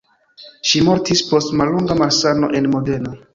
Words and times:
Ŝi 0.69 0.79
mortis 0.87 1.21
post 1.33 1.53
mallonga 1.61 1.99
malsano 2.01 2.51
en 2.61 2.71
Modena. 2.73 3.15